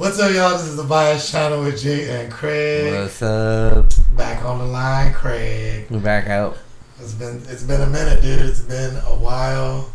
[0.00, 0.52] What's up, y'all?
[0.52, 2.94] This is the Bias Channel with Jay and Craig.
[3.02, 3.84] What's up?
[4.16, 5.88] Back on the line, Craig.
[5.90, 6.56] We're back out.
[6.98, 8.40] It's been it's been a minute, dude.
[8.40, 9.92] It's been a while.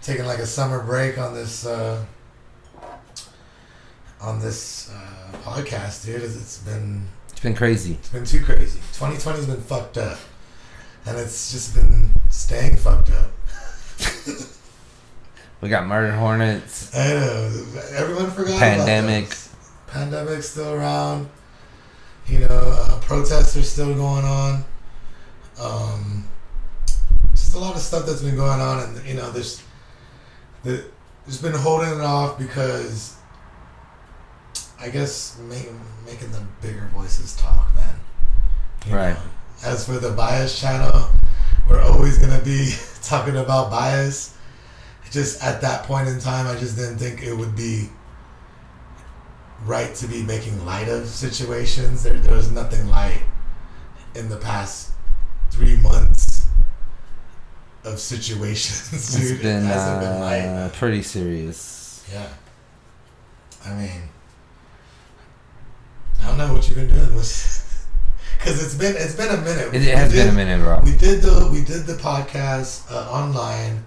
[0.00, 2.02] Taking like a summer break on this uh,
[4.22, 6.16] on this uh, podcast, dude.
[6.16, 7.92] It's- It's been It's been crazy.
[7.92, 8.78] it's been too crazy.
[8.94, 10.18] 2020's been fucked up,
[11.04, 13.30] and it's just been staying fucked up.
[15.60, 16.94] We got murder hornets.
[16.94, 17.64] I know.
[17.94, 18.58] Everyone forgot.
[18.58, 19.34] Pandemic.
[19.86, 21.28] Pandemic's still around.
[22.26, 24.64] You know, uh, protests are still going on.
[25.60, 26.28] Um,
[27.32, 29.62] just a lot of stuff that's been going on, and you know, there's
[30.64, 30.84] the
[31.24, 33.16] there's been holding it off because
[34.80, 35.68] I guess make,
[36.04, 37.94] making the bigger voices talk, man.
[38.86, 39.14] You Right.
[39.14, 39.20] know,
[39.64, 41.08] As for the bias channel,
[41.68, 44.34] we're always gonna be talking about bias
[45.10, 47.88] just at that point in time, I just didn't think it would be
[49.64, 52.02] right to be making light of situations.
[52.02, 53.22] There, there was nothing light
[54.14, 54.92] in the past
[55.50, 56.46] three months
[57.84, 59.30] of situations, dude.
[59.32, 60.40] It's been, it hasn't been light.
[60.46, 62.06] uh, pretty serious.
[62.12, 62.28] Yeah.
[63.64, 64.02] I mean,
[66.22, 67.06] I don't know what you've been doing.
[68.38, 69.74] Because it's been it's been a minute.
[69.74, 70.80] It, it has We been a did- minute, bro.
[70.84, 73.82] we did the we did the podcast uh, online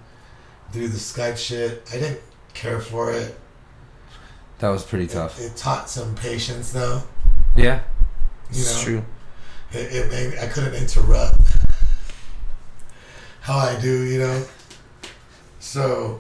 [0.72, 1.84] through the Skype shit.
[1.92, 2.22] I didn't
[2.54, 3.38] care for it.
[4.60, 5.40] That was pretty tough.
[5.40, 7.02] It, it taught some patience though.
[7.56, 7.82] Yeah,
[8.52, 9.06] You it's know, true.
[9.72, 11.40] It, it made I couldn't interrupt
[13.42, 14.46] how I do, you know.
[15.60, 16.20] So,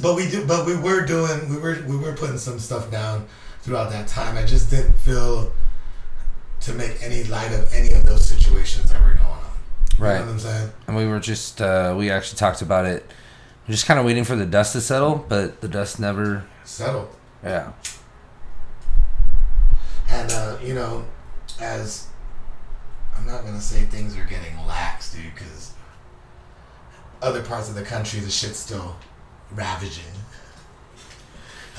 [0.00, 3.26] but we do, but we were doing, we were we were putting some stuff down
[3.62, 4.36] throughout that time.
[4.36, 5.52] I just didn't feel
[6.60, 9.38] to make any light of any of those situations that were going on.
[9.98, 10.14] You Right.
[10.18, 10.70] know what I'm saying?
[10.86, 13.10] And we were just, uh, we actually talked about it.
[13.72, 17.08] We're just kind of waiting for the dust to settle, but the dust never, Settle.
[17.42, 17.72] yeah.
[20.10, 21.06] And uh, you know,
[21.58, 22.08] as
[23.16, 25.72] I'm not gonna say things are getting lax, dude, because
[27.22, 28.94] other parts of the country, the shit's still
[29.52, 30.04] ravaging.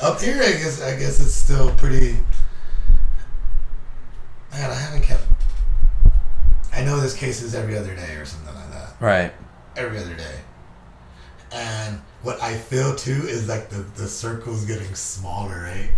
[0.01, 2.13] Up here, I guess, I guess it's still pretty.
[4.51, 5.27] Man, I haven't kept.
[6.73, 8.95] I know there's cases every other day or something like that.
[8.99, 9.31] Right.
[9.77, 10.39] Every other day.
[11.53, 15.91] And what I feel too is like the, the circle's getting smaller, right?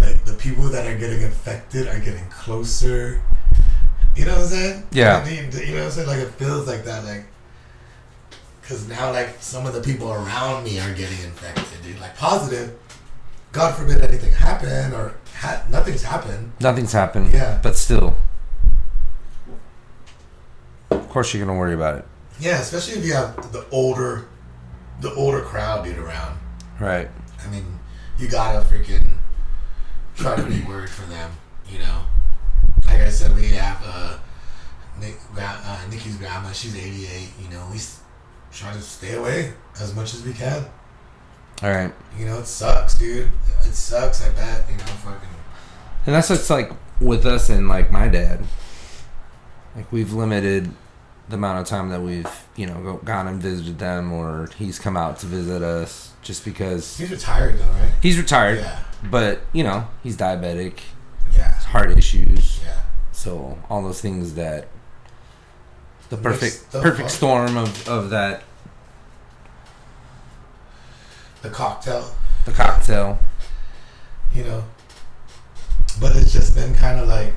[0.00, 3.22] Like the people that are getting infected are getting closer.
[4.16, 4.86] You know what I'm saying?
[4.92, 5.26] Yeah.
[5.28, 6.08] You, know what I'm saying?
[6.08, 7.24] Like it feels like that, like.
[8.60, 12.00] Because now, like, some of the people around me are getting infected, dude.
[12.00, 12.78] Like, positive.
[13.50, 16.52] God forbid anything happen or ha- nothing's happened.
[16.60, 17.32] Nothing's happened.
[17.32, 17.58] Yeah.
[17.60, 18.16] But still.
[20.90, 22.04] Of course, you're going to worry about it.
[22.38, 24.28] Yeah, especially if you have the older,
[25.02, 26.38] the older crowd, dude, around.
[26.80, 27.10] Right.
[27.44, 27.78] I mean,
[28.18, 29.18] you gotta freaking
[30.16, 31.30] try to be worried for them,
[31.68, 32.02] you know.
[32.86, 34.18] Like I said, we have uh,
[35.00, 36.52] Nick, uh, Nikki's grandma.
[36.52, 37.28] She's 88.
[37.42, 37.78] You know, we
[38.52, 40.64] try to stay away as much as we can.
[41.62, 41.92] All right.
[42.18, 43.30] You know, it sucks, dude.
[43.64, 44.24] It sucks.
[44.24, 44.64] I bet.
[44.70, 45.28] You know, fucking.
[46.06, 48.44] And that's what's like with us and like my dad.
[49.74, 50.70] Like we've limited
[51.32, 54.96] the amount of time that we've you know gone and visited them, or he's come
[54.98, 57.90] out to visit us, just because He's retired though, right?
[58.02, 58.58] he's retired.
[58.60, 58.78] Yeah.
[59.10, 60.80] But you know he's diabetic,
[61.34, 61.52] Yeah.
[61.54, 62.80] heart issues, Yeah.
[63.12, 64.68] so all those things that
[66.10, 68.42] the perfect stuff perfect storm of of that
[71.40, 72.14] The cocktail.
[72.44, 73.18] the cocktail.
[74.34, 74.64] you know.
[75.98, 77.32] But it's just been kind of like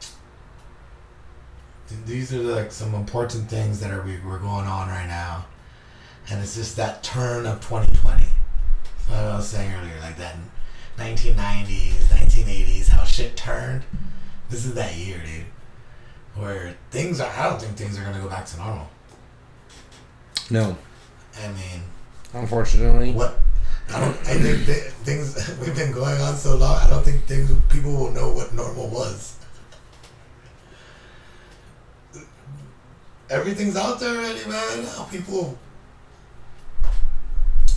[0.00, 0.12] th-
[2.06, 5.46] these are like some important things that are we, we're going on right now,
[6.30, 8.24] and it's just that turn of 2020.
[9.08, 10.36] So I was saying earlier, like that
[10.96, 13.82] 1990s, 1980s, how shit turned.
[14.48, 15.46] This is that year, dude,
[16.34, 17.30] where things are.
[17.30, 18.88] I don't think things are gonna go back to normal.
[20.50, 20.76] No,
[21.42, 21.82] I mean,
[22.34, 23.12] unfortunately.
[23.12, 23.38] what
[23.92, 24.16] I don't.
[24.20, 26.76] I think th- things we've been going on so long.
[26.76, 29.36] I don't think things people will know what normal was.
[33.30, 34.82] Everything's out there already, man.
[34.82, 35.56] Now people,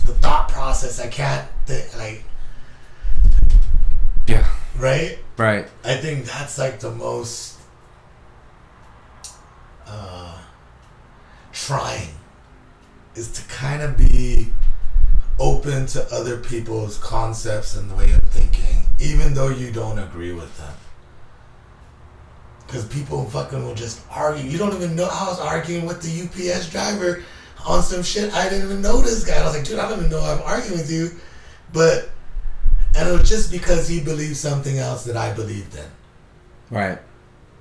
[0.04, 0.98] the thought process.
[1.00, 2.24] I can't think like
[4.26, 4.44] Yeah.
[4.76, 5.18] right.
[5.36, 5.68] Right.
[5.84, 7.58] I think that's like the most
[9.86, 10.38] uh,
[11.52, 12.08] trying
[13.14, 14.52] is to kind of be
[15.38, 20.32] open to other people's concepts and the way of thinking, even though you don't agree
[20.32, 20.74] with them.
[22.74, 24.42] Because people fucking will just argue.
[24.50, 25.04] You don't even know.
[25.04, 27.22] I was arguing with the UPS driver
[27.64, 28.34] on some shit.
[28.34, 29.38] I didn't even know this guy.
[29.38, 31.12] I was like, dude, I don't even know I'm arguing with you.
[31.72, 32.10] But
[32.96, 35.84] and it was just because he believed something else that I believed in.
[36.68, 36.98] Right.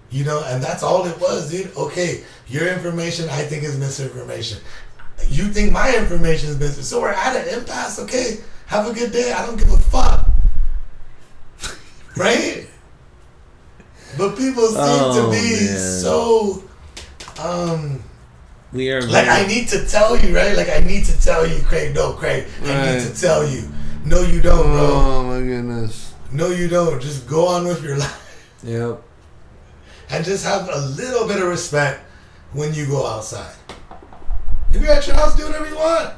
[0.10, 1.78] You know, and that's all it was, dude.
[1.78, 4.58] Okay, your information I think is misinformation.
[5.28, 6.84] You think my information is misinformation.
[6.86, 8.38] So we're at an impasse, okay?
[8.66, 9.32] Have a good day.
[9.32, 10.28] I don't give a fuck.
[12.18, 12.68] right?
[14.18, 15.78] But people seem Oh, to be man.
[16.02, 16.64] so
[17.40, 18.04] um
[18.72, 20.56] We are like I need to tell you, right?
[20.56, 21.94] Like I need to tell you, Craig.
[21.96, 22.46] No, Craig.
[22.64, 23.70] I need to tell you.
[24.06, 24.86] No, you don't, bro.
[24.94, 26.14] Oh my goodness.
[26.32, 27.02] No, you don't.
[27.02, 28.20] Just go on with your life
[28.64, 29.02] Yep.
[30.10, 32.02] and just have a little bit of respect
[32.54, 33.54] when you go outside.
[34.72, 36.14] If you're at your house, do whatever you want.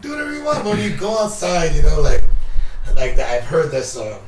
[0.00, 0.62] Do whatever you want.
[0.64, 2.22] But when you go outside, you know, like,
[2.94, 3.30] like that.
[3.30, 3.96] I've heard this.
[3.96, 4.18] Uh,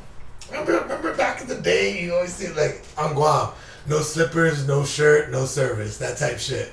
[0.51, 3.53] remember, remember back in the day, you always see like on Guam,
[3.89, 6.73] no slippers, no shirt, no service, that type shit.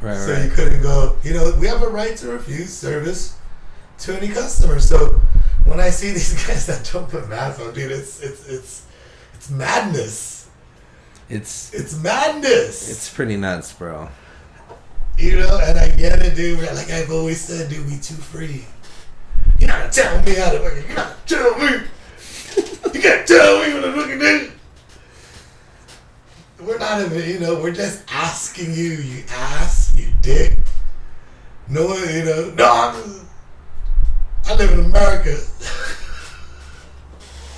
[0.00, 0.16] Right.
[0.16, 0.44] so right.
[0.44, 1.16] you couldn't go.
[1.24, 3.36] You know, we have a right to refuse service
[3.98, 4.78] to any customer.
[4.78, 5.20] So
[5.64, 8.86] when I see these guys that don't put masks on, dude, it's it's it's
[9.34, 10.48] it's madness.
[11.28, 12.90] It's It's madness.
[12.90, 14.08] it's pretty nuts, bro.
[15.18, 16.60] you know, and I get it, dude.
[16.60, 18.64] Like I've always said, dude, we too free.
[19.58, 20.58] You're not gonna me how to.
[20.58, 21.86] You're not gonna me.
[22.94, 24.50] You can't tell me what I'm looking at.
[26.60, 30.58] We're not even, you know, we're just asking you, you ass, you dick.
[31.68, 33.26] No one, you know, no, I'm,
[34.46, 35.36] I live in America.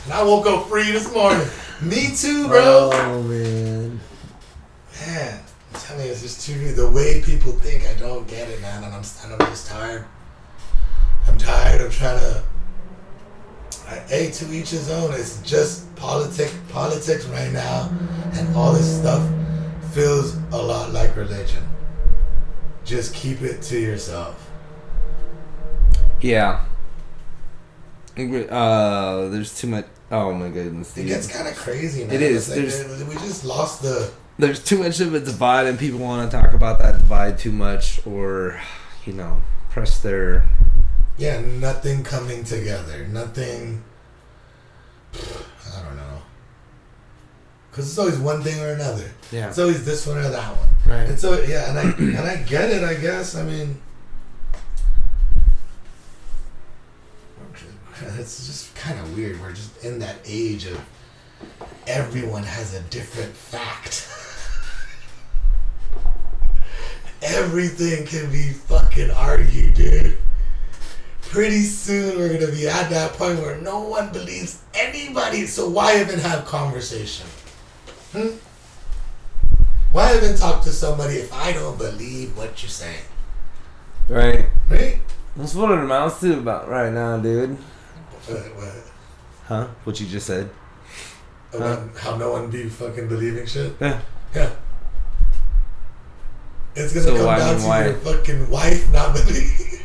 [0.05, 1.47] and I woke up free this morning.
[1.81, 2.91] Me too, bro.
[2.93, 4.01] Oh man.
[5.07, 5.41] Man,
[5.73, 7.87] I'm telling you, it's just too the way people think.
[7.87, 10.05] I don't get it, man, and I'm and I'm just tired.
[11.27, 12.43] I'm tired of trying to.
[14.09, 15.13] Hey, to each his own.
[15.15, 17.91] It's just politic, politics right now,
[18.35, 19.29] and all this stuff
[19.93, 21.63] feels a lot like religion.
[22.85, 24.51] Just keep it to yourself.
[26.21, 26.65] Yeah.
[28.17, 29.87] Uh, there's too much.
[30.11, 30.97] Oh my goodness.
[30.97, 32.15] It gets kind of crazy, man.
[32.15, 32.49] It is.
[32.49, 34.11] Like, we just lost the.
[34.39, 37.53] there's too much of a divide and people want to talk about that divide too
[37.53, 38.61] much or
[39.05, 39.41] you know
[39.71, 40.49] press their
[41.19, 43.07] Yeah, nothing coming together.
[43.09, 43.83] Nothing.
[45.15, 46.23] I don't know.
[47.71, 49.11] Because it's always one thing or another.
[49.31, 50.69] yeah It's always this one or that one.
[50.87, 52.83] right And so yeah, and I and I get it.
[52.83, 53.35] I guess.
[53.37, 53.81] I mean,
[58.19, 59.41] it's just kind of weird.
[59.41, 60.81] We're just in that age of
[61.87, 64.09] everyone has a different fact.
[67.23, 70.17] Everything can be fucking argued, dude.
[71.31, 75.47] Pretty soon we're gonna be at that point where no one believes anybody.
[75.47, 77.27] So why even have conversation?
[78.13, 78.31] Hmm?
[79.93, 83.05] Why even talk to somebody if I don't believe what you're saying?
[84.09, 84.99] right Right?
[85.37, 87.51] that's what it amounts to about right now dude
[88.27, 88.75] What, what,
[89.47, 90.51] huh what you just said
[91.55, 93.73] about how no one be fucking believing shit?
[93.81, 94.01] yeah
[94.35, 94.51] Yeah.
[96.75, 99.79] It's gonna So come down to why- your fucking wife not believing.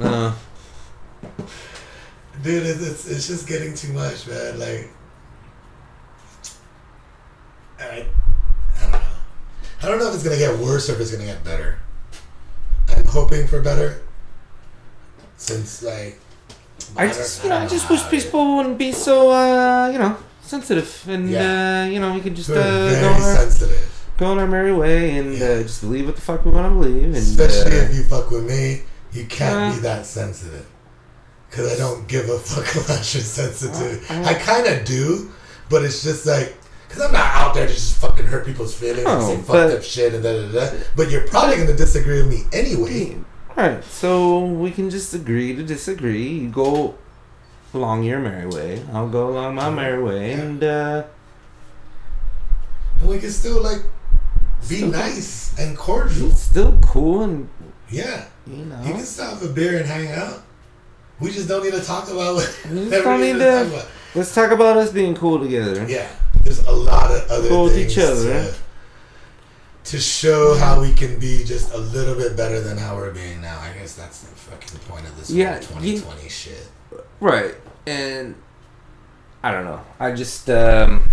[0.00, 0.34] uh,
[2.44, 4.58] Dude, it's, it's, it's just getting too much, man.
[4.58, 4.90] Like,
[7.80, 8.06] I,
[8.76, 9.00] I don't know.
[9.82, 11.78] I don't know if it's gonna get worse or if it's gonna get better.
[12.90, 14.02] I'm hoping for better.
[15.36, 16.20] Since like,
[16.96, 21.04] i just you know i just wish people wouldn't be so uh you know sensitive
[21.08, 21.82] and Yeah.
[21.82, 24.72] uh you know we could just uh go on, our, sensitive, go on our merry
[24.74, 25.46] way and Yeah.
[25.46, 28.04] uh, just believe what the fuck we want to believe and especially uh, if you
[28.04, 28.82] fuck with me.
[29.12, 29.76] You can't Uh.
[29.76, 30.66] be that sensitive.
[31.54, 34.04] Cause I don't give a fuck about your sensitivity.
[34.10, 34.24] Uh, uh.
[34.24, 35.30] I kind of do,
[35.70, 36.56] but it's just like,
[36.88, 39.74] cause I'm not out there to just fucking hurt people's feelings and No, say fucked
[39.76, 40.76] up shit and da da da.
[40.96, 43.18] But you're probably gonna disagree with me anyway.
[43.56, 46.26] Right, so we can just agree to disagree.
[46.26, 46.96] You go
[47.72, 48.82] along your merry way.
[48.92, 50.40] I'll go along my merry way, Yeah.
[50.40, 51.02] and uh,
[53.00, 53.82] And we can still like
[54.68, 56.30] be Still- nice and cordial.
[56.32, 57.22] still cool.
[57.22, 57.48] And
[57.90, 60.42] Yeah, you know, you can still have a beer and hang out.
[61.24, 62.42] We just don't need to talk about We
[62.90, 65.86] just don't need to talk let's talk about us being cool together.
[65.88, 66.08] Yeah,
[66.42, 68.44] there's a lot of other Cool with each other.
[68.44, 68.54] to,
[69.84, 73.40] to show how we can be just a little bit better than how we're being
[73.40, 73.58] now.
[73.60, 76.68] I guess that's the fucking point of this Yeah, whole you- 2020 shit.
[77.20, 77.54] Right,
[77.86, 78.34] and
[79.42, 79.80] I don't know.
[79.98, 81.08] I just, um,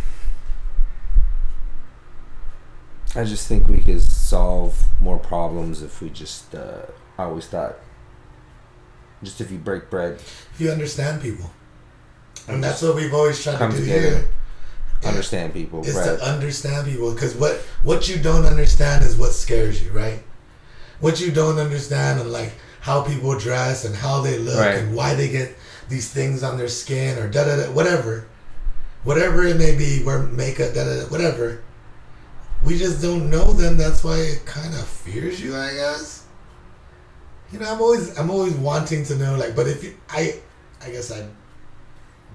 [3.15, 6.53] I just think we could solve more problems if we just.
[6.53, 6.84] Uh,
[7.18, 7.77] I always thought,
[9.23, 10.13] just if you break bread,
[10.53, 11.51] If you understand people,
[12.47, 13.99] and that's what we've always tried to do together.
[14.01, 14.27] here.
[15.03, 16.05] Understand people, is right?
[16.17, 20.21] to understand people because what what you don't understand is what scares you right
[20.99, 24.75] what you don't understand and like how people dress and how they look Right.
[24.77, 25.55] and why they get
[25.89, 28.27] these things on their skin or da da da whatever,
[29.03, 31.61] whatever it may be, wear makeup da da da whatever.
[32.63, 33.77] We just don't know them.
[33.77, 36.20] That's why it kind of fears you, I guess.
[37.51, 40.39] You know, I'm always I'm always wanting to know, like, but if you, I,
[40.81, 41.29] I guess I've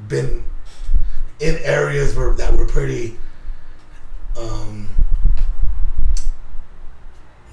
[0.08, 0.44] been
[1.40, 3.16] in areas where that were pretty
[4.38, 4.88] um,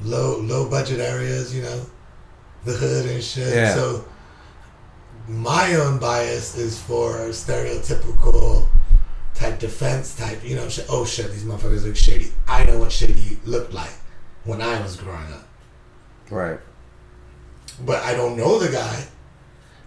[0.04, 1.86] low low budget areas, you know,
[2.66, 3.54] the hood and shit.
[3.54, 3.74] Yeah.
[3.74, 4.06] So
[5.28, 8.68] my own bias is for stereotypical
[9.34, 10.44] type defense type.
[10.44, 12.32] You know, shit, oh shit, these motherfuckers look shady.
[12.48, 13.94] I know what shady looked like
[14.44, 15.48] when I was growing up,
[16.30, 16.60] Right.
[17.86, 19.06] But I don't know the guy.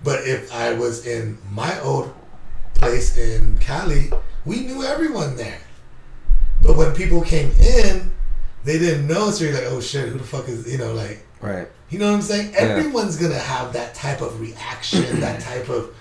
[0.04, 2.12] But if I was in my old
[2.74, 4.10] place in Cali,
[4.44, 5.58] we knew everyone there.
[6.62, 8.12] But when people came in,
[8.64, 9.30] they didn't know.
[9.30, 11.68] So you're like, oh shit, who the fuck is, you know, like, Right.
[11.90, 12.52] you know what I'm saying?
[12.52, 12.60] Yeah.
[12.60, 15.94] Everyone's gonna have that type of reaction, that type of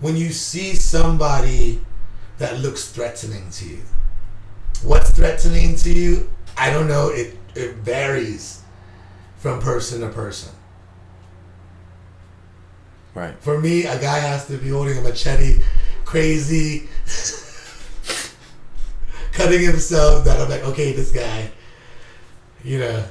[0.00, 1.80] when you see somebody
[2.38, 3.82] that looks threatening to you.
[4.82, 6.28] What's threatening to you?
[6.56, 7.08] I don't know.
[7.08, 8.62] It it varies
[9.38, 10.52] from person to person.
[13.14, 13.34] Right.
[13.40, 15.60] For me, a guy has to be holding a machete,
[16.04, 16.88] crazy,
[19.32, 20.24] cutting himself.
[20.24, 21.50] That I'm like, okay, this guy,
[22.64, 23.04] you know.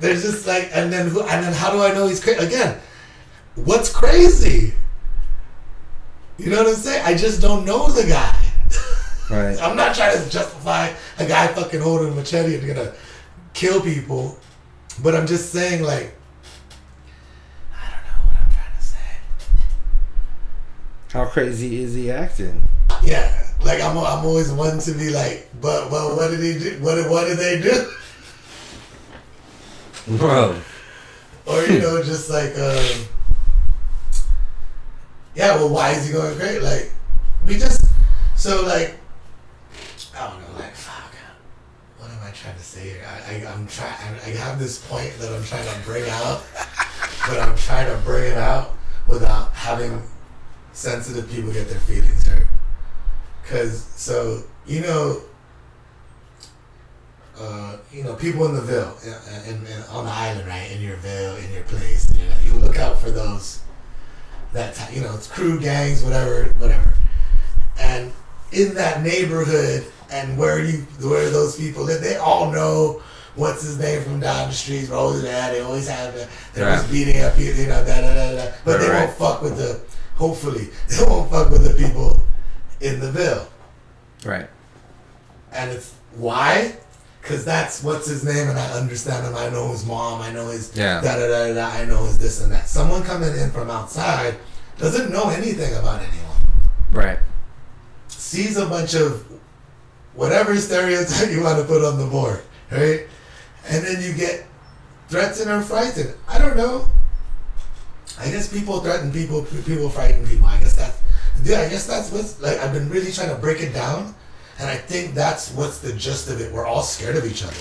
[0.00, 2.44] There's just like, and then who, and then how do I know he's crazy?
[2.44, 2.80] Again,
[3.54, 4.74] what's crazy?
[6.36, 7.02] You know what I'm saying?
[7.04, 8.36] I just don't know the guy.
[9.30, 9.56] Right.
[9.62, 12.92] I'm not trying to justify a guy fucking holding a machete and gonna
[13.52, 14.38] kill people,
[15.02, 16.14] but I'm just saying like.
[17.72, 18.98] I don't know what I'm trying to say.
[21.14, 22.60] How crazy is he acting?
[23.04, 26.82] Yeah, like I'm, I'm always one to be like, but, but what did he do?
[26.82, 27.88] What, what did they do?
[30.18, 30.60] Bro.
[31.46, 33.06] Or you know, just like, um,
[35.36, 35.54] yeah.
[35.54, 36.58] Well, why is he going crazy?
[36.58, 36.90] Like,
[37.46, 37.86] we just
[38.34, 38.98] so like,
[40.18, 40.58] I don't know.
[40.58, 41.14] Like, fuck.
[41.98, 43.06] What am I trying to say here?
[43.06, 43.92] I, I I'm trying.
[43.92, 46.42] I have this point that I'm trying to bring out,
[47.28, 48.74] but I'm trying to bring it out
[49.06, 50.02] without having
[50.74, 52.46] sensitive people get their feelings hurt.
[53.48, 55.20] Cause so you know,
[57.38, 60.80] uh, you know, people in the Ville, in, in, in, on the island, right, in
[60.80, 63.60] your Ville, in your place, you, know, you look out for those,
[64.52, 66.94] that ti- you know, it's crew gangs, whatever, whatever,
[67.78, 68.12] and
[68.52, 73.02] in that neighborhood and where you where those people live, they all know
[73.34, 74.88] what's his name from down the streets.
[74.88, 75.22] We're always.
[75.22, 76.90] They always have the, they're always Yeah.
[76.92, 78.52] beating up you, you know, da da da da.
[78.64, 79.18] But they Right, won't right.
[79.18, 79.80] fuck with the.
[80.16, 82.22] Hopefully, they won't fuck with the people
[82.80, 83.48] in the Ville.
[84.24, 84.48] Right.
[85.52, 86.76] And it's why?
[87.20, 89.34] Because that's what's his name, and I understand him.
[89.34, 90.20] I know his mom.
[90.20, 91.00] I know his Yeah.
[91.00, 91.66] da da da da.
[91.68, 92.68] I know his this and that.
[92.68, 94.34] Someone coming in from outside
[94.78, 96.36] doesn't know anything about anyone.
[96.92, 97.18] Right.
[98.08, 99.24] Sees a bunch of
[100.14, 102.40] whatever stereotype you want to put on the board,
[102.70, 103.06] right?
[103.68, 104.44] And then you get
[105.08, 106.14] threatened or frightened.
[106.28, 106.88] I don't know.
[108.20, 109.42] I guess people threaten people.
[109.66, 110.46] People frighten people.
[110.46, 110.94] I guess that.
[111.42, 112.58] Yeah, I guess that's what's like.
[112.58, 114.14] I've been really trying to break it down,
[114.58, 116.52] and I think that's what's the gist of it.
[116.52, 117.56] We're all scared of each other.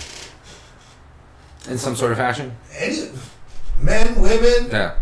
[1.72, 2.56] In some sort of fashion.
[2.78, 3.10] Any
[3.80, 4.96] men, women, Yeah.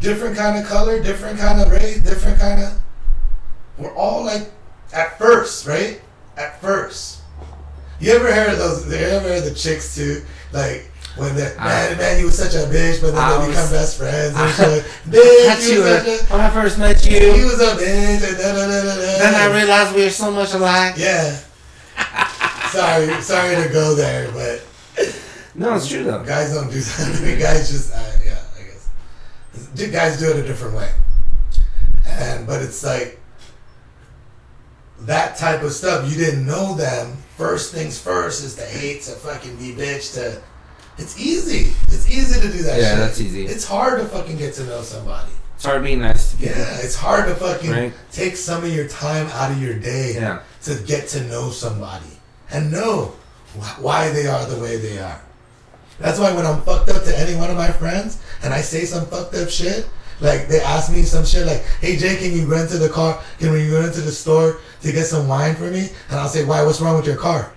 [0.00, 2.72] different kind of color, different kind of race, different kind of.
[3.78, 4.50] We're all like,
[4.92, 6.00] at first, right?
[6.36, 7.20] At first.
[8.00, 8.86] You ever heard of those?
[8.86, 10.22] You ever heard the chicks too?
[10.52, 13.38] Like when the I- man, man, you was such a bitch, but then I they
[13.38, 14.84] was- become best friends and I- shit.
[15.08, 17.44] Bitch, you such a, when I first met you you.
[17.44, 18.22] was a bitch.
[18.22, 19.18] And da, da, da, da, da.
[19.18, 20.94] Then I realized we were so much alike.
[20.96, 21.38] Yeah.
[22.70, 24.64] sorry, sorry to go there, but
[25.54, 26.24] No, it's true though.
[26.24, 27.38] guys don't do that.
[27.38, 29.90] Guys just, uh, yeah, I guess.
[29.90, 30.90] Guys do it a different way.
[32.06, 33.20] And, but it's like,
[35.00, 37.16] that type of stuff, you didn't know them.
[37.36, 40.40] First things first is to hate, to fucking be bitch, to.
[40.98, 41.74] It's easy.
[41.88, 42.98] It's easy to do that Yeah, shit.
[42.98, 43.46] that's easy.
[43.46, 45.30] It's hard to fucking get to know somebody.
[45.56, 46.56] It's hard being nice to people.
[46.56, 47.92] Yeah, it's hard to fucking Right.
[48.12, 50.40] take some of your time out of your day Yeah.
[50.64, 52.18] to get to know somebody
[52.50, 53.12] and know
[53.58, 55.20] wh- why they are the way they are.
[56.00, 58.84] That's why when I'm fucked up to any one of my friends and I say
[58.84, 59.88] some fucked up shit,
[60.20, 63.18] like they ask me some shit like, "Hey Jay, can you rent to the car?
[63.38, 66.44] Can we run into the store to get some wine for me?" And I'll say,
[66.44, 66.62] "Why?
[66.62, 67.50] What's wrong with your car?"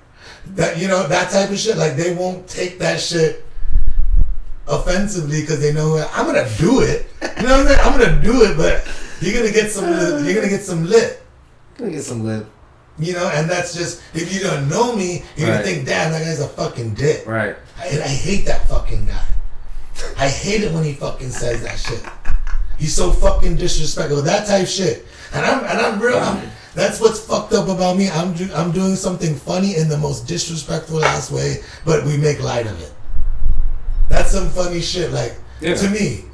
[0.53, 1.77] That you know that type of shit.
[1.77, 3.43] Like they won't take that shit
[4.67, 7.07] offensively because they know I'm gonna do it.
[7.37, 7.79] You know what I'm saying?
[7.83, 8.87] I'm gonna do it, but
[9.21, 9.85] you're gonna get some.
[10.25, 11.21] You're gonna get some lit.
[11.77, 12.47] Gonna get some lip.
[12.97, 15.55] You know, and that's just if you don't know me, you're Right.
[15.55, 17.25] gonna think, damn, that guy's a fucking dick.
[17.27, 17.55] Right.
[17.77, 19.21] I, I hate that fucking guy.
[20.17, 22.01] I hate it when he fucking says that shit.
[22.77, 24.21] He's so fucking disrespectful.
[24.21, 25.05] That type shit.
[25.33, 26.17] And I'm and I'm real.
[26.17, 28.09] I'm, that's what's fucked up about me.
[28.09, 32.41] I'm do, I'm doing something funny in the most disrespectful ass way, but we make
[32.43, 32.93] light of it.
[34.09, 35.11] That's some funny shit.
[35.11, 35.75] Like Yeah.
[35.75, 36.25] to me.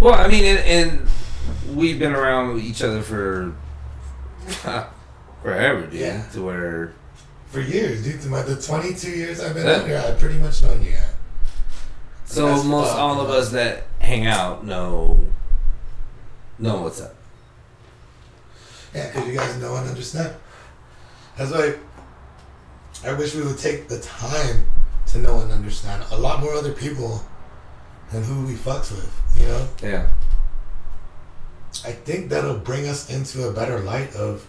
[0.00, 1.08] Well, I mean, and, and
[1.76, 3.52] we've been around each other for
[5.42, 5.92] forever, dude.
[6.00, 6.22] Yeah.
[6.32, 6.92] To where,
[7.48, 8.24] For years, dude.
[8.26, 9.72] My, the 22 years I've been Yeah.
[9.76, 10.96] out here, I've pretty much known you.
[12.24, 15.20] so That's most all of us that hang out know
[16.58, 17.14] know what's up.
[18.94, 20.34] Yeah, because you guys know and understand.
[21.36, 21.74] That's why
[23.04, 24.64] I wish we would take the time
[25.08, 27.24] to know and understand a lot more other people
[28.12, 29.12] than who we fucks with.
[29.36, 30.08] You know, Yeah.
[31.84, 34.46] I think that'll bring us into a better light of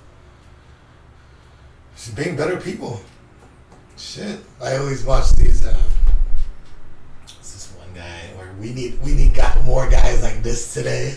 [1.96, 3.00] just being better people.
[3.96, 5.64] Shit, I always watch these.
[5.66, 5.78] Uh,
[7.28, 11.16] this one guy where we need we need got more guys like this today.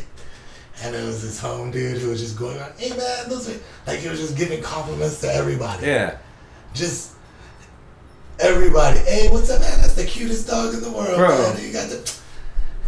[0.82, 3.58] And it was this home dude who was just going on, hey man, those are
[3.86, 5.86] like he was just giving compliments to everybody.
[5.86, 6.18] Yeah.
[6.74, 7.12] Just
[8.40, 8.98] everybody.
[9.00, 9.80] Hey, what's up, man?
[9.80, 11.28] That's the cutest dog in the world, Bro.
[11.28, 11.62] man.
[11.64, 12.14] You got the.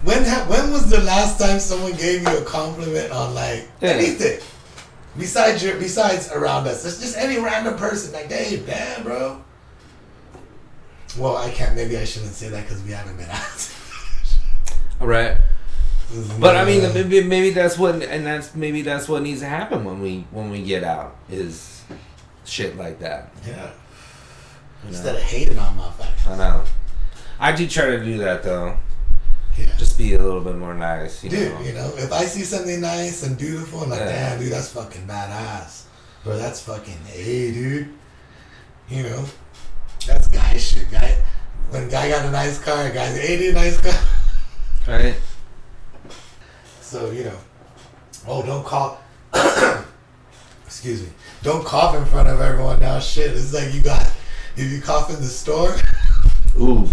[0.03, 3.91] When ha- when was the last time someone gave you a compliment on like Yeah.
[3.91, 4.41] anything?
[5.17, 9.43] Besides your besides around us, it's just any random person like, hey, man, bro.
[11.17, 11.75] Well, I can't.
[11.75, 13.73] Maybe I shouldn't say that because we haven't been out.
[15.01, 15.39] All right.
[16.39, 19.85] But I mean, maybe, maybe that's what, and that's maybe that's what needs to happen
[19.85, 21.83] when we when we get out is
[22.45, 23.33] shit like that.
[23.45, 23.51] yeah.
[23.51, 23.71] you know?
[24.89, 26.31] Instead of hating on motherfuckers.
[26.31, 26.65] I know.
[27.41, 28.77] I do try to do that though.
[29.59, 29.75] Yeah.
[29.79, 31.61] Just be a little bit more nice, you Dude, know.
[31.63, 34.31] you know, if I see something nice and beautiful, I'm like, Yeah.
[34.31, 35.85] damn, dude, that's fucking badass.
[36.25, 37.89] Bro, that's fucking, hey, dude.
[38.89, 39.25] You know,
[40.07, 40.91] that's guy shit.
[40.91, 41.17] Guy,
[41.71, 43.99] when guy got a nice car, guy's, hey, dude, nice car.
[44.87, 45.17] Right?
[46.87, 47.37] So, you know,
[48.29, 49.03] oh, don't cough.
[50.65, 51.09] Excuse me.
[51.43, 53.01] Don't cough in front of everyone now.
[53.01, 54.09] Shit, it's like you got,
[54.55, 55.75] if you cough in the store,
[56.61, 56.89] Ooh.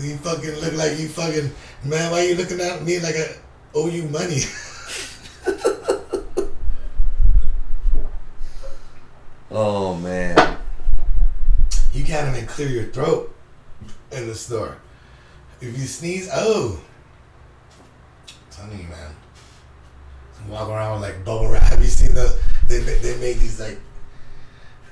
[0.00, 1.52] you fucking look like you fucking,
[1.84, 3.36] man, why you looking at me like I
[3.72, 4.40] owe you money?
[9.48, 10.58] Oh man.
[11.94, 13.34] You can't even clear your throat
[14.10, 14.76] in the store.
[15.62, 16.78] If you sneeze, oh.
[18.56, 19.14] Telling you, man.
[20.48, 21.62] Walk around with like bubble wrap.
[21.70, 22.38] Have you seen those?
[22.68, 23.78] They, they made these like,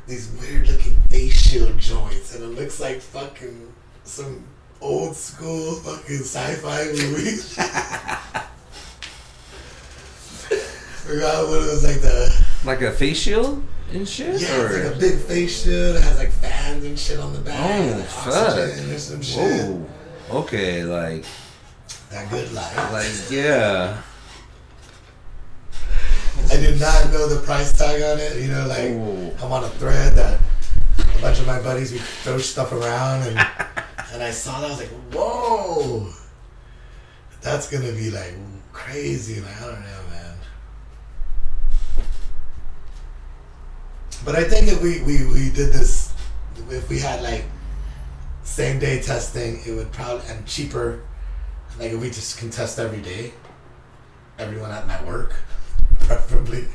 [0.06, 3.72] these weird looking face shield joints, and it looks like fucking
[4.04, 4.44] some
[4.80, 7.36] old school fucking sci fi movie.
[11.04, 12.46] Forgot what it was like the.
[12.64, 14.40] Like a face shield and shit?
[14.42, 14.66] Yeah, or?
[14.66, 15.96] it's like a big face shield.
[15.96, 17.58] It has like fans and shit on the back.
[17.58, 18.34] Oh, and fuck.
[18.34, 19.38] oxygen or some shit.
[19.38, 19.86] Whoa.
[20.30, 21.24] Okay, like
[22.14, 22.92] That good life.
[22.92, 24.00] like yeah.
[26.48, 28.40] I did not know the price tag on it.
[28.40, 29.32] You know, like Ooh.
[29.44, 30.40] I'm on a thread that
[30.96, 33.36] a bunch of my buddies we throw stuff around, and
[34.12, 36.08] and I saw that I was like, whoa,
[37.40, 38.34] that's gonna be like
[38.72, 39.40] crazy.
[39.40, 40.36] Like I don't know, man.
[44.24, 46.14] But I think if we we we did this,
[46.70, 47.44] if we had like
[48.44, 51.02] same day testing, it would probably and cheaper.
[51.78, 53.32] Like if we just contest every day,
[54.38, 55.34] everyone at my work,
[56.00, 56.66] preferably,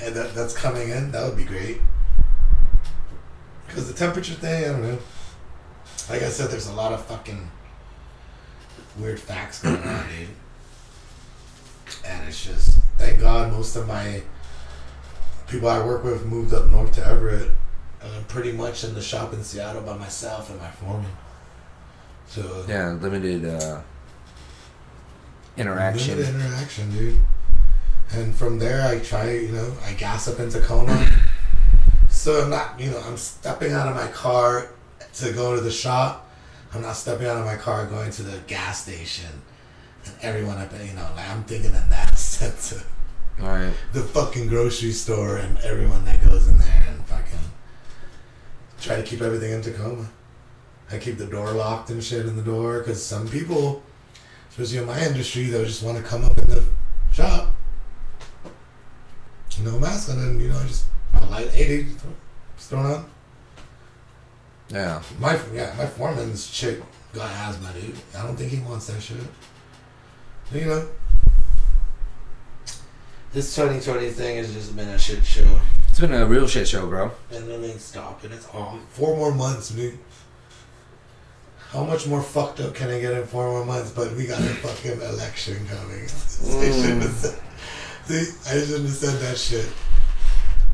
[0.00, 1.80] and that that's coming in, that would be great.
[3.66, 4.98] Because the temperature thing, I don't know.
[6.08, 7.50] Like I said, there's a lot of fucking
[8.98, 10.28] weird facts going on, dude.
[12.04, 14.22] And it's just, thank God, most of my
[15.46, 17.50] people I work with moved up north to Everett.
[18.02, 21.10] And I'm pretty much in the shop in Seattle by myself and my foreman.
[22.30, 23.80] So Yeah, limited uh
[25.56, 26.16] interaction.
[26.16, 27.20] Limited interaction, dude.
[28.12, 31.06] And from there, I try, you know, I gas up in Tacoma.
[32.08, 34.68] so I'm not, you know, I'm stepping out of my car
[35.14, 36.30] to go to the shop.
[36.72, 39.42] I'm not stepping out of my car going to the gas station.
[40.06, 42.86] And everyone up, you know, like I'm thinking in that sense of
[43.40, 43.72] Alright.
[43.92, 47.38] the fucking grocery store and everyone that goes in there and fucking
[48.80, 50.08] try to keep everything in Tacoma.
[50.92, 53.82] I keep the door locked and shit in the door because some people,
[54.50, 56.64] especially in my industry, they'll just want to come up in the
[57.12, 57.54] shop,
[59.62, 61.96] no mask on, and you know I just polite, hey dude,
[62.54, 63.10] what's going on?
[64.70, 65.02] Yeah.
[65.18, 66.80] My yeah, my foreman's chick
[67.12, 67.96] got asthma, dude.
[68.16, 69.18] I don't think he wants that shit.
[70.52, 70.88] You know,
[73.32, 75.60] this 2020 thing has just been a shit show.
[75.88, 77.10] It's been a real shit show, bro.
[77.30, 79.98] And then they stop, and it's all four more months, dude.
[81.72, 83.90] How much more fucked up can I get in four more months?
[83.92, 86.06] But we got a fucking election coming.
[86.40, 86.62] Mm.
[86.62, 87.38] I shouldn't have said,
[88.06, 89.68] see, I shouldn't have said that shit.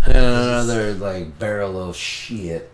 [0.04, 2.70] And another like barrel of shit.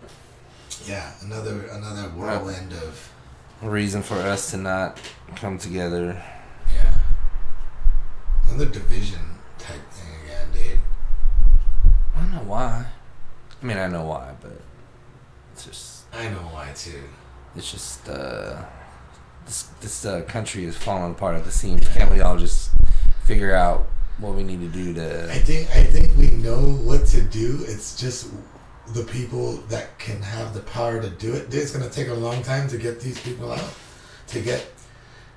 [0.86, 3.10] Yeah, another another whirlwind of
[3.62, 5.00] A reason for us to not
[5.36, 6.22] come together.
[6.74, 6.98] yeah,
[8.48, 9.20] another division
[9.58, 10.80] type thing again, dude.
[12.14, 12.84] I don't know why.
[13.62, 14.60] I mean, I know why, but
[15.54, 17.04] it's just I know why too.
[17.56, 18.62] It's just uh,
[19.46, 21.86] this this uh, country is falling apart at the seams.
[21.88, 22.70] Can't we all just
[23.24, 23.86] figure out
[24.18, 25.32] what we need to do to?
[25.32, 25.44] I to?
[25.44, 27.60] think I think we know what to do.
[27.66, 28.30] It's just
[28.94, 31.52] the people that can have the power to do it.
[31.52, 33.74] It's gonna take a long time to get these people out,
[34.28, 34.66] to get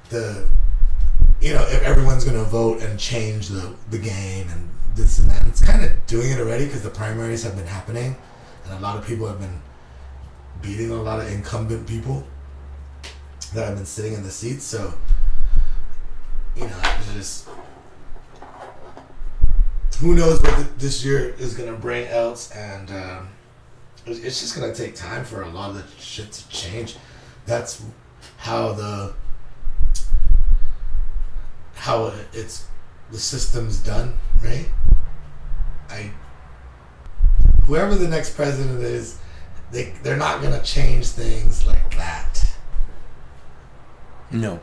[0.10, 0.48] the,
[1.42, 5.46] you know, if everyone's gonna vote and change the the game and this and that.
[5.48, 8.16] It's kind of doing it already because the primaries have been happening,
[8.66, 9.62] and a lot of people have been
[10.62, 12.26] beating a lot of incumbent people
[13.54, 14.64] that have been sitting in the seats.
[14.64, 14.94] So,
[16.56, 17.48] you know, it's just
[20.00, 23.30] who knows what th- this year is gonna bring else, and um,
[24.06, 26.98] it's just gonna take time for a lot of the shit to change.
[27.46, 27.84] That's
[28.38, 29.14] how the
[31.76, 32.68] how it's
[33.12, 34.68] the system's done, right?
[35.90, 36.12] I
[37.66, 39.18] whoever the next president is,
[39.76, 42.48] they they're not gonna change things like that.
[44.32, 44.60] No,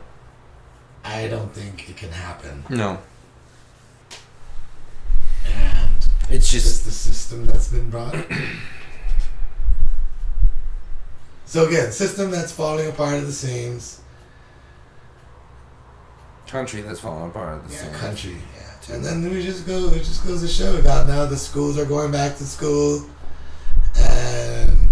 [1.05, 2.97] I don't think it can happen, no.
[5.45, 5.89] and
[6.29, 8.15] It's just just the system that's been brought.
[11.45, 13.99] so again, system that's falling apart at the seams.
[16.47, 17.97] country that's falling apart at the Yeah, seams.
[17.97, 18.37] country.
[18.89, 19.89] Yeah, and then we just go.
[19.89, 23.05] It just goes to show that now the schools are going back to school,
[23.95, 24.89] and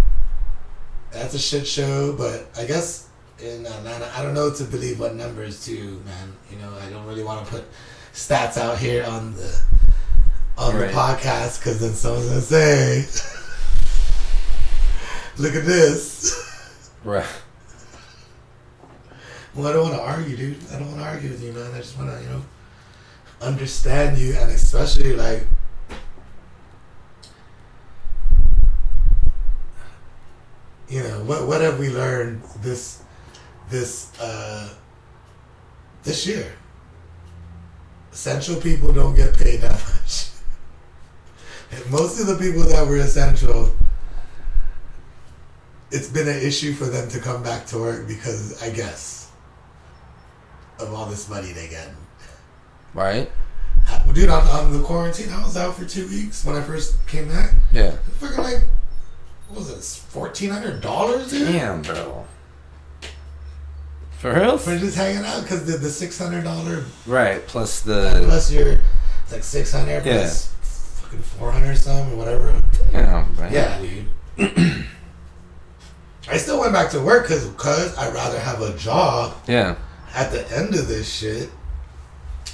[1.32, 2.13] that's a shit show.
[2.13, 3.08] But I guess
[3.41, 6.34] eh, in Atlanta, I don't know to believe what numbers too, man.
[6.52, 7.63] You know, I don't really want to put
[8.13, 9.62] stats out here on the
[10.58, 10.88] on Right.
[10.88, 13.06] the podcast because then someone's gonna say,
[15.38, 17.26] "Look at this." Right.
[19.56, 20.58] Well, I don't want to argue, dude.
[20.72, 21.72] I don't want to argue with you, man.
[21.74, 22.41] I just want to, you know,
[23.41, 25.46] understand you, and especially like,
[30.91, 33.01] you know, what what have we learned this
[33.69, 34.69] this uh
[36.04, 36.51] this year?
[38.12, 39.71] Essential people don't get paid that
[40.04, 40.27] much.
[41.71, 43.73] And most of the people that were essential,
[45.91, 49.32] it's been an issue for them to come back to work because I guess
[50.77, 51.88] of all this money they get.
[52.93, 53.32] Right.
[54.13, 57.30] Dude, on, on the quarantine, I was out for two weeks when I first came
[57.30, 57.54] back.
[57.71, 57.91] Yeah.
[58.19, 58.67] Fucking like,
[59.52, 62.26] what was it, fourteen hundred dollars, dude, Damn, bro.
[64.18, 64.58] For real?
[64.58, 67.46] for just hanging out because the the six hundred dollar Right.
[67.48, 68.74] Plus the plus your
[69.24, 70.18] it's like six hundred Yeah.
[70.20, 70.48] plus
[71.02, 72.62] fucking four hundred some or whatever.
[72.94, 73.52] yeah, right.
[73.52, 74.08] Yeah, dude.
[76.30, 79.76] I still went back to work because cause I'd rather have a job Yeah.
[80.14, 81.50] at the end of this shit,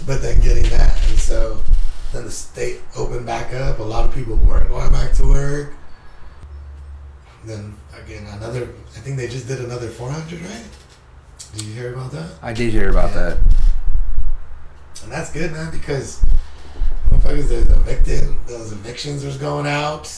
[0.06, 1.62] but then getting that, and so
[2.14, 3.80] then the state opened back up.
[3.80, 5.74] A lot of people weren't going back to work.
[7.48, 8.68] Then again, another.
[8.96, 10.66] I think they just did another four hundred, right?
[11.54, 12.30] Did you hear about that?
[12.42, 13.30] I did hear about Yeah.
[13.30, 13.38] that.
[15.04, 16.22] And that's good, man, because
[17.10, 18.24] motherfuckers, there's evicted.
[18.48, 20.12] Those evictions was going out.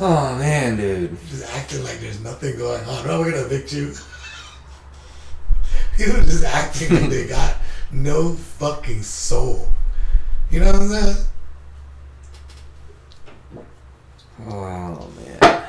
[0.00, 1.16] Oh man, dude.
[1.28, 3.06] Just acting like there's nothing going on.
[3.08, 3.94] Oh, we're gonna evict you.
[5.96, 7.56] People just acting like they got
[7.92, 9.70] no fucking soul.
[10.50, 11.26] You know what I'm saying?
[14.48, 15.62] Oh man.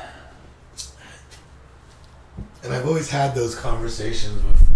[2.64, 4.68] And I've always had those conversations with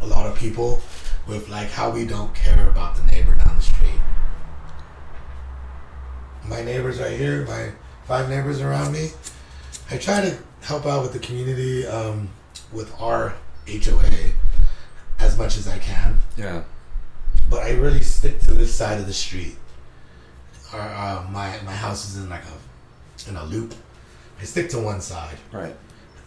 [0.00, 0.80] a lot of people
[1.26, 4.00] with like how we don't care about the neighbor down the street.
[6.48, 7.70] My neighbors right here, my
[8.06, 9.10] five neighbors around me,
[9.90, 12.28] I try to help out with the community um,
[12.72, 13.34] with our
[13.68, 14.30] HOA
[15.18, 16.62] as much as I can, Yeah.
[17.50, 19.56] but I really stick to this side of the street.
[20.72, 22.52] Our, uh, my my house is in like a
[23.28, 23.74] in a loop.
[24.38, 25.36] They stick to one side.
[25.52, 25.74] Right.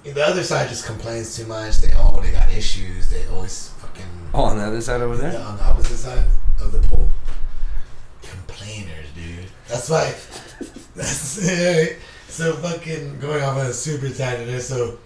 [0.03, 1.77] The other side just complains too much.
[1.77, 3.09] They oh they got issues.
[3.09, 5.41] They always fucking Oh, on the other side over Yeah, there.
[5.41, 6.25] on the opposite side
[6.61, 7.07] of the pole.
[8.21, 9.45] Complainers, dude.
[9.67, 10.13] That's why.
[10.95, 11.95] That's right.
[12.29, 14.59] So fucking going off on a super tangent there.
[14.59, 14.99] So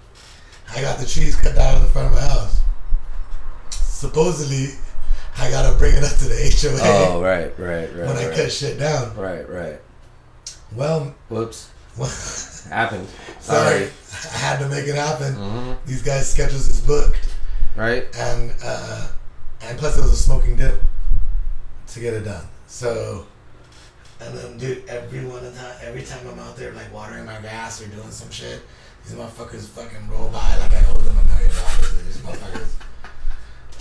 [0.76, 2.60] I got the trees cut down in the front of my house.
[3.72, 4.68] Supposedly,
[5.38, 7.96] I gotta bring it up to the HOA Oh, right, right, right.
[8.08, 8.36] when I right.
[8.38, 9.16] cut shit down.
[9.16, 9.80] Right, right.
[10.76, 11.70] Well, Whoops.
[12.70, 13.08] Happened.
[13.40, 13.88] sorry.
[13.88, 14.34] Sorry.
[14.34, 15.36] I had to make it happen.
[15.36, 15.78] Mhm.
[15.86, 17.30] These guys' schedules is booked,
[17.76, 18.08] Right?
[18.16, 19.08] and uh,
[19.62, 20.82] and plus it was a smoking dip
[21.88, 22.46] to get it done.
[22.68, 23.26] So,
[24.20, 27.40] and then dude, every one of time, every time I'm out there like watering my
[27.42, 28.62] grass or doing some shit,
[29.06, 32.04] these motherfuckers fucking roll by like I owe them a million dollars.
[32.06, 32.70] These motherfuckers.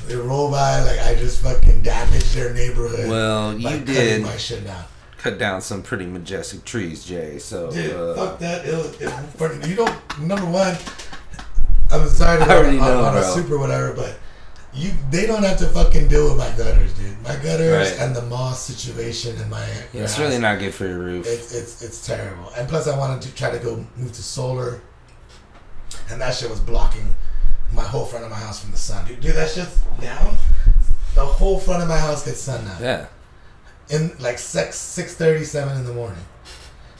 [0.08, 3.08] They roll by like I just fucking damaged their neighborhood.
[3.08, 4.84] Well, you did my shit down.
[5.22, 7.38] Cut down some pretty majestic trees, Jay.
[7.38, 8.66] So yeah, uh, fuck that.
[8.66, 10.18] It was, it, for- you don't.
[10.20, 10.76] Number one,
[11.90, 13.34] I'm sorry to I go already on, know, on a bro.
[13.34, 14.18] super whatever, but
[14.74, 17.20] you they don't have to fucking deal with my gutters, dude.
[17.22, 18.00] My gutters Right.
[18.00, 21.26] and the moss situation in my yeah, it's grass, really not good for your roof.
[21.26, 22.50] It's it's it's terrible.
[22.56, 24.80] And plus, I wanted to try to go move to solar,
[26.10, 27.14] and that shit was blocking
[27.72, 29.20] my whole front of my house from the sun, dude.
[29.20, 30.36] Dude, that shit's down.
[31.14, 33.06] The whole front of my house gets sun now yeah.
[33.92, 36.24] In like six six thirty seven in the morning.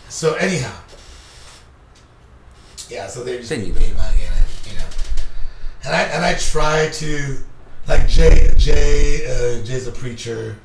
[0.09, 0.75] So anyhow,
[2.89, 3.07] yeah.
[3.07, 4.85] So they just Then beat me about getting it, you know.
[5.85, 7.39] And I and I try to
[7.89, 10.57] like Jay Jay uh, Jay's a preacher,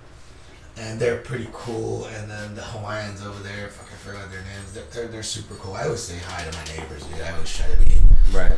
[0.78, 2.06] and they're pretty cool.
[2.06, 4.74] And then the Hawaiians over there, fuck, I forgot their names.
[4.74, 5.74] They're, they're they're super cool.
[5.76, 7.22] I always say hi to my neighbors, dude.
[7.22, 7.96] I always try to be
[8.34, 8.52] Right.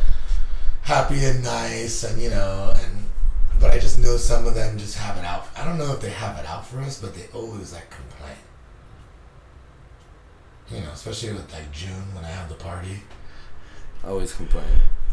[0.82, 2.99] happy and nice and you know and
[3.60, 5.46] but I just know some of them just have it out.
[5.56, 8.36] I don't know if they have it out for us, but they always like complain.
[10.70, 13.02] You know, especially with like June when I have the party
[14.04, 14.64] I Always complain.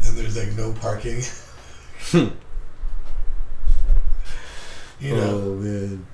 [0.06, 1.20] and there's like no parking.
[5.00, 6.06] you know, Oh man.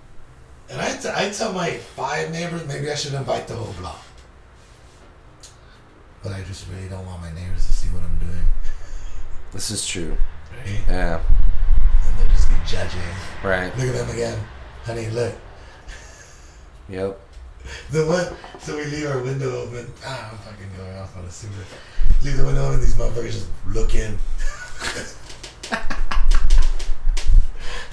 [0.70, 4.02] and I, t- I tell my five neighbors maybe I should invite the whole block.
[6.22, 8.46] But I just really don't want my neighbors to see what I'm doing.
[9.52, 10.16] This is true.
[10.56, 10.80] Right?
[10.88, 11.20] Yeah.
[12.14, 13.00] And they'll just be judging.
[13.42, 13.76] Right.
[13.76, 14.38] Look at them again.
[14.84, 15.34] Honey, look.
[16.88, 17.20] Yep.
[17.90, 18.26] The one,
[18.60, 19.90] so we leave our window open.
[20.04, 21.54] Ah, I'm fucking going off on a super.
[22.22, 22.80] Leave the window open.
[22.80, 24.18] These motherfuckers just look in.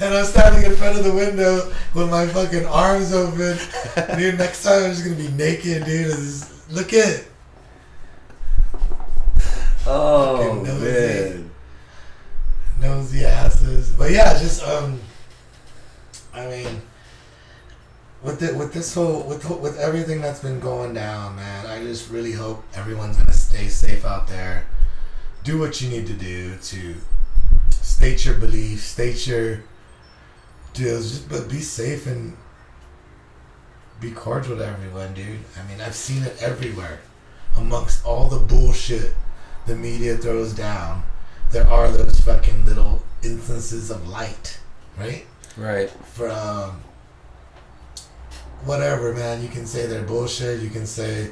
[0.01, 3.57] and I'm standing in front of the window with my fucking arms open.
[4.17, 6.07] Dude, next time I'm just gonna be naked, dude.
[6.07, 7.21] just look in.
[9.85, 11.50] Oh man.
[12.81, 13.91] Nosy asses.
[13.91, 14.99] But yeah, just um,
[16.33, 16.81] I mean,
[18.23, 22.09] with the, with this whole with with everything that's been going down, man, I just
[22.09, 24.65] really hope everyone's gonna stay safe out there.
[25.43, 26.95] Do what you need to do to
[27.69, 29.63] state your beliefs, state your
[30.73, 32.35] deals, just but be safe and
[33.99, 35.39] be cordial to everyone, dude.
[35.57, 36.99] I mean, I've seen it everywhere.
[37.57, 39.13] Amongst all the bullshit
[39.67, 41.03] the media throws down,
[41.51, 44.59] there are those fucking little instances of light,
[44.97, 45.25] right?
[45.57, 45.89] Right.
[45.89, 46.81] From um,
[48.63, 49.41] whatever, man.
[49.41, 50.61] You can say they're bullshit.
[50.61, 51.31] You can say,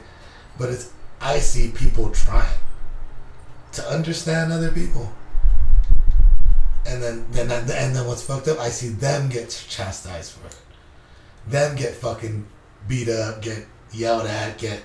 [0.57, 2.57] but it's I see people trying
[3.73, 5.11] to understand other people,
[6.85, 8.59] and then then and then what's fucked up?
[8.59, 10.57] I see them get chastised for it.
[11.47, 12.45] Them get fucking
[12.87, 14.83] beat up, get yelled at, get.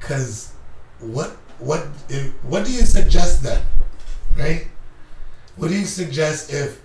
[0.00, 0.52] Cause
[1.00, 3.62] what what if, what do you suggest then,
[4.36, 4.66] right?
[5.56, 6.80] What do you suggest if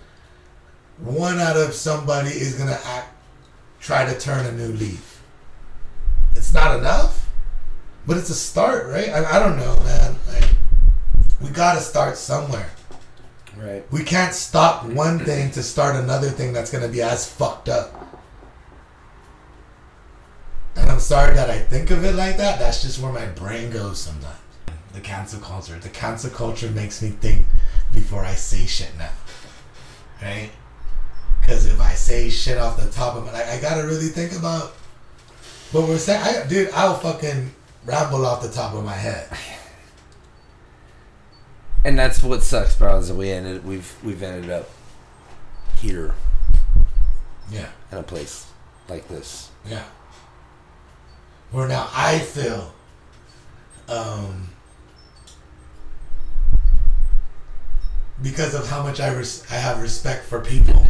[0.97, 3.13] one out of somebody is gonna act,
[3.79, 5.21] try to turn a new leaf?
[6.35, 7.29] It's not enough,
[8.07, 9.09] but it's a start, right?
[9.09, 10.15] I, I don't know, man.
[10.27, 10.49] Like,
[11.41, 12.69] we gotta start somewhere.
[13.55, 13.85] Right.
[13.91, 17.93] We can't stop one thing to start another thing that's gonna be as fucked up.
[20.75, 22.57] And I'm sorry that I think of it like that.
[22.57, 24.42] That's just where my brain goes sometimes.
[24.93, 25.77] The cancel culture.
[25.79, 27.45] The cancel culture makes me think
[27.93, 29.09] before I say shit now.
[30.21, 30.51] Right?
[31.41, 34.33] Because if I say shit off the top of my, like, I gotta really think
[34.37, 34.71] about
[35.71, 36.21] what we're saying.
[36.21, 37.51] I, dude, I'll fucking
[37.85, 39.27] ramble off the top of my head.
[41.85, 42.97] And that's what sucks, bro.
[42.99, 44.69] Is that we ended we've we've ended up
[45.79, 46.15] here
[47.51, 47.67] Yeah.
[47.91, 48.47] in a place
[48.87, 49.49] like this.
[49.69, 49.83] Yeah.
[51.51, 52.73] Where now I feel,
[53.89, 54.47] um,
[58.21, 60.85] because of how much I res- I have respect for people,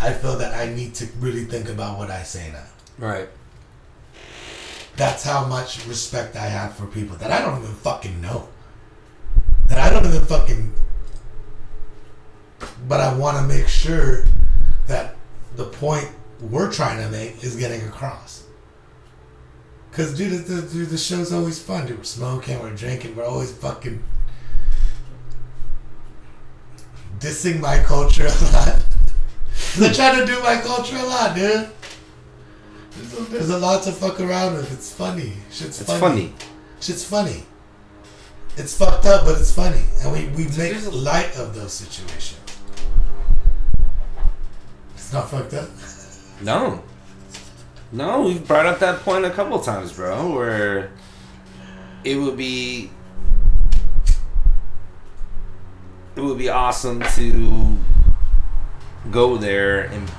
[0.00, 2.66] I feel that I need to really think about what I say now.
[2.98, 3.28] Right.
[4.96, 8.48] That's how much respect I have for people that I don't even fucking know.
[9.68, 10.72] That I don't even fucking.
[12.86, 14.24] But I want to make sure
[14.86, 15.16] that
[15.56, 16.08] the point
[16.40, 18.44] we're trying to make is getting across.
[19.92, 21.86] Cause dude, the, the, the show's always fun.
[21.86, 24.02] Dude, we're smoking, we're drinking, we're always fucking
[27.24, 28.82] dissing my culture a lot.
[29.78, 31.68] They try to do my culture a lot, dude.
[32.96, 34.72] There's a, there's a lot to fuck around with.
[34.72, 35.32] It's funny.
[35.50, 36.00] Shit's It's funny.
[36.00, 36.34] funny.
[36.80, 37.44] Shit's funny.
[38.56, 42.40] It's fucked up, but it's funny, and we we make light of those situations.
[44.94, 45.68] It's not fucked up.
[46.42, 46.82] No.
[47.92, 50.90] No, we've brought up that point a couple times, bro, where
[52.02, 52.90] it would be
[56.16, 57.76] it would be awesome to
[59.10, 60.10] go there and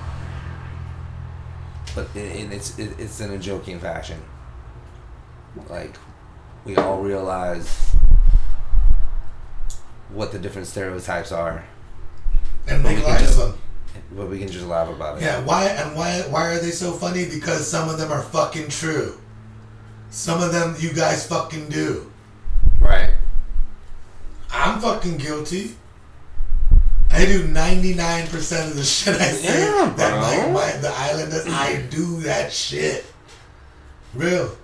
[1.95, 4.19] but and it's it, it's in a joking fashion.
[5.69, 5.95] Like
[6.65, 7.95] we all realize
[10.09, 11.63] what the different stereotypes are,
[12.67, 13.57] And make we can light of them.
[14.11, 15.23] but we can just laugh about it.
[15.23, 17.25] Yeah, why and why why are they so funny?
[17.25, 19.17] Because some of them are fucking true.
[20.09, 22.11] Some of them you guys fucking do.
[22.81, 23.11] Right.
[24.51, 25.75] I'm fucking guilty.
[27.15, 30.51] I do 99% of the shit I say Yeah, that my, bro.
[30.51, 31.47] my, the island does.
[31.47, 33.05] I do that shit.
[34.13, 34.55] Real.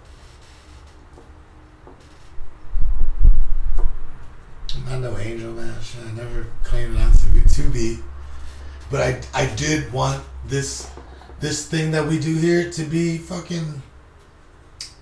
[4.75, 5.73] I'm not no angel, man.
[5.81, 7.99] Shit, I never claimed on to be, to be.
[8.89, 9.01] But
[9.33, 10.89] I, I did want this
[11.39, 13.81] this thing that we do here to be fucking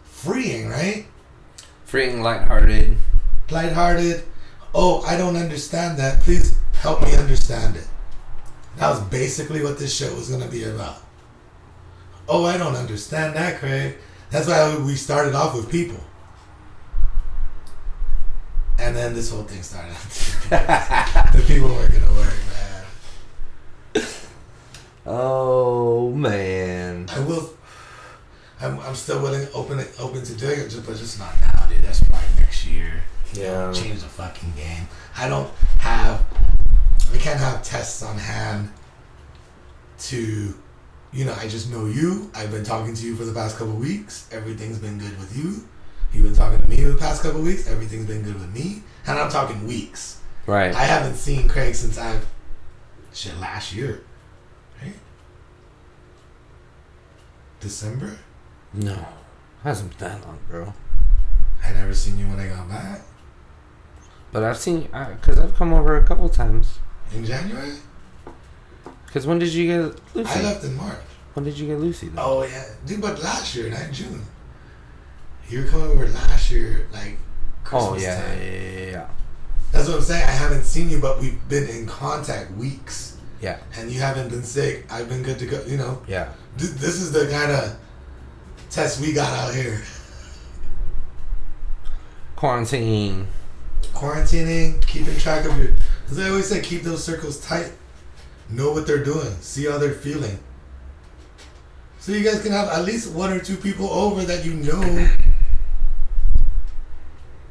[0.04, 1.06] freeing, right?
[1.86, 2.98] Freeing lighthearted.
[3.50, 4.24] lighthearted.
[4.74, 6.22] Oh, I don't understand that.
[6.22, 7.88] Please help me understand it.
[8.78, 10.98] That was basically what this show was going to be about.
[12.28, 13.96] Oh, I don't understand that, Craig.
[14.30, 16.00] That's why we started off with people.
[18.78, 19.94] And then this whole thing started.
[20.50, 22.38] the people weren't going to work,
[23.96, 24.06] man.
[25.06, 27.08] Oh man.
[27.10, 27.54] I will.
[28.62, 31.84] I'm, I'm still willing, open, open to doing it, just but just not now, dude.
[31.84, 33.04] That's probably next year.
[33.34, 33.72] Yeah.
[33.74, 34.88] change the fucking game.
[35.18, 36.26] I don't have,
[37.14, 38.72] I can't have tests on hand
[40.00, 40.54] to,
[41.12, 42.32] you know, I just know you.
[42.34, 44.30] I've been talking to you for the past couple weeks.
[44.32, 45.68] Everything's been good with you.
[46.14, 47.68] You've been talking to me for the past couple weeks.
[47.68, 48.84] Everything's been good with me.
[49.06, 50.22] And I'm talking weeks.
[50.46, 50.74] Right.
[50.74, 52.26] I haven't seen Craig since I've,
[53.14, 54.02] shit, last year.
[54.82, 54.96] Right?
[57.60, 58.18] December?
[58.74, 59.06] no.
[59.64, 60.74] Hasn't been that long, bro.
[61.64, 63.02] I never seen you when I got back.
[64.32, 66.80] But I've seen, uh, because I've come over a couple times.
[67.14, 67.74] In January?
[69.06, 70.30] Because when did you get Lucy?
[70.30, 70.98] I left in March.
[71.34, 72.22] When did you get Lucy, though?
[72.22, 73.02] Oh yeah, dude.
[73.02, 74.22] But last year, not June.
[75.48, 78.38] You were coming over last year, like oh, Christmas Oh, yeah, time.
[78.40, 79.08] yeah, yeah, yeah,
[79.72, 80.24] That's what I'm saying.
[80.24, 83.58] I haven't seen you, but we've been in contact weeks, yeah.
[83.76, 84.86] and you haven't been sick.
[84.92, 85.64] I've been good to go.
[85.66, 86.30] You know, Yeah.
[86.60, 87.76] Th- this is the kind of
[88.70, 89.82] test we got out here.
[92.36, 93.28] Quarantine.
[93.94, 95.74] Quarantining, keeping track of your.
[96.10, 97.72] As I always say, keep those circles tight.
[98.50, 99.30] Know what they're doing.
[99.42, 100.40] See how they're feeling.
[102.00, 105.08] So you guys can have at least one or two people over that you know.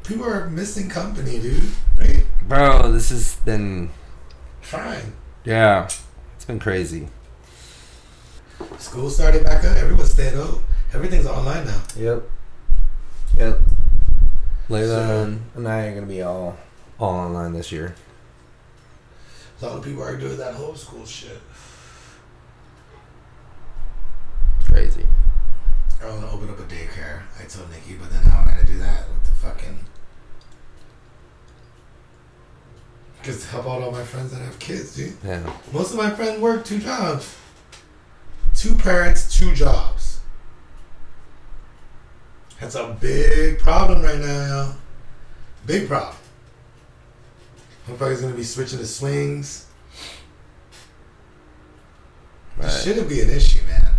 [0.05, 1.63] People are missing company, dude.
[1.99, 2.25] Right?
[2.49, 3.91] Bro, this has been,
[4.63, 5.13] Trying.
[5.45, 5.85] yeah.
[6.37, 7.09] It's been crazy.
[8.79, 9.77] School started back up.
[9.77, 10.63] Everyone's staying home.
[10.95, 11.83] Everything's online now.
[11.97, 12.23] Yep.
[13.37, 13.61] Yep.
[14.71, 16.57] Layla So- and, and I are going to be all,
[16.99, 17.95] all online this year.
[19.61, 21.41] A lot of people are doing that homeschool shit.
[24.67, 25.07] Crazy.
[26.01, 27.23] I want to open up a daycare.
[27.41, 29.79] I told Nikki, but then how am I gonna do that with the fucking?
[33.19, 35.15] Because to help out all my friends that have kids, dude.
[35.25, 35.53] Yeah.
[35.73, 37.37] Most of my friends work two jobs.
[38.55, 40.21] Two parents, two jobs.
[42.61, 44.77] That's a big problem right now.
[45.67, 46.18] Big problem.
[47.89, 49.67] Motherfuckers gonna be switching to swings.
[52.59, 53.95] This shouldn't be an issue, man.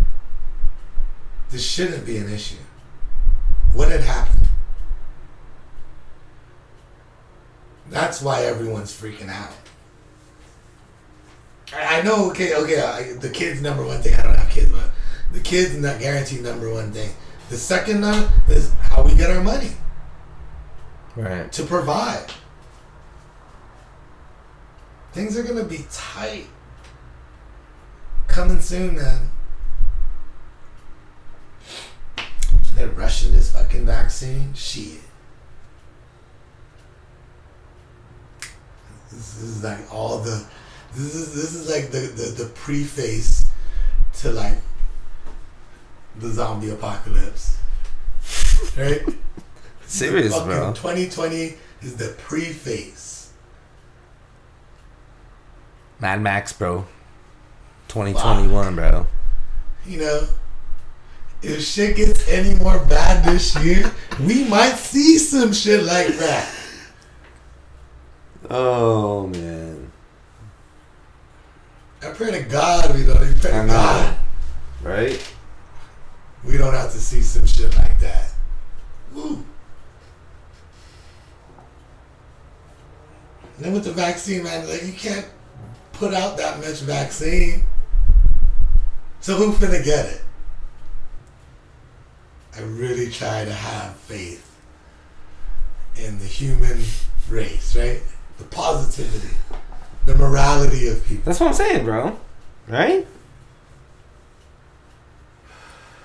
[1.49, 2.57] This shouldn't be an issue.
[3.73, 4.47] What had happened?
[7.89, 9.51] That's why everyone's freaking out.
[11.73, 14.13] I know, okay, okay, I, the kids number one thing.
[14.15, 14.91] I don't have kids, but
[15.31, 17.11] the kids not guaranteed number one thing.
[17.49, 19.71] The second one is how we get our money
[21.15, 21.51] Right.
[21.51, 22.25] to provide.
[25.13, 26.47] Things are gonna be tight.
[28.27, 29.29] Coming soon, man.
[32.75, 34.53] They're rushing this fucking vaccine.
[34.53, 35.01] Shit.
[39.11, 40.45] This is like all the.
[40.95, 43.49] This is this is like the the, the preface
[44.19, 44.57] to like
[46.19, 47.57] the zombie apocalypse.
[48.77, 49.01] Right?
[49.85, 50.73] Serious, bro.
[50.73, 53.08] 2020 is the preface.
[55.99, 56.85] Mad Max, bro.
[57.89, 59.07] 2021, bro.
[59.85, 60.27] You know,
[61.41, 63.91] if shit gets any more bad this year,
[64.21, 66.55] we might see some shit like that.
[68.49, 69.91] Oh man.
[72.01, 73.17] I pray to God we don't.
[73.17, 73.73] I pray I to know.
[73.73, 74.17] God
[74.81, 75.33] Right?
[76.45, 78.31] we don't have to see some shit like that.
[79.13, 79.43] Woo.
[83.57, 85.25] And then with the vaccine, man, like you can't
[85.99, 87.63] put out that much vaccine.
[89.19, 90.21] So who finna get it?
[92.55, 94.45] I really try to have faith
[95.97, 96.81] in the human
[97.29, 98.01] race, right?
[98.37, 99.35] The positivity,
[100.05, 101.23] the morality of people.
[101.25, 102.17] That's what I'm saying, bro.
[102.67, 103.05] Right?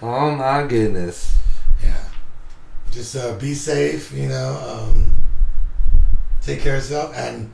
[0.03, 1.39] Oh my goodness.
[1.83, 2.05] Yeah.
[2.91, 4.91] Just uh, be safe, you know.
[4.93, 5.15] Um,
[6.43, 7.53] take care of yourself and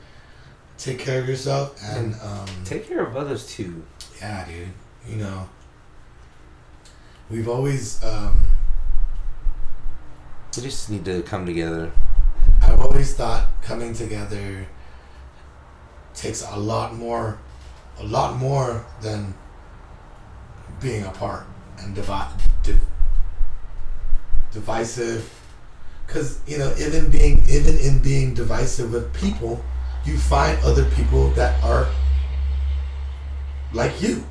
[0.80, 3.82] take care of yourself and um, Take care of others too.
[4.20, 4.68] yeah, dude.
[5.08, 5.48] You know,
[7.30, 8.46] we've always um,
[10.56, 11.92] We just need to come together.
[12.62, 14.66] I've always thought coming together
[16.14, 17.38] takes a lot more,
[17.98, 19.32] a lot more than
[20.80, 21.46] being apart
[21.78, 22.80] and divi- div-
[24.52, 25.32] divisive.
[26.06, 29.62] Because you know, even being even in being divisive with people,
[30.04, 31.88] you find other people that are
[33.72, 34.24] like you,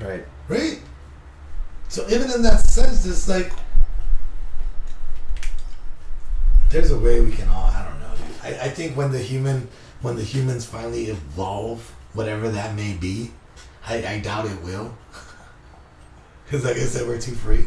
[0.00, 0.24] Right.
[0.48, 0.80] right?
[1.88, 3.52] So even in that sense, it's like
[6.70, 7.64] there's a way we can all.
[7.66, 8.14] I don't know.
[8.42, 9.68] I, I think when the human
[10.02, 11.80] when the humans finally evolve,
[12.12, 13.30] whatever that may be,
[13.86, 14.96] I, I doubt it will.
[16.44, 17.64] Because like I said, we're too free.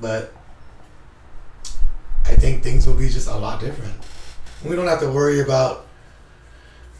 [0.00, 0.32] But
[2.24, 3.92] I think things will be just a lot different.
[4.64, 5.86] We don't have to worry about.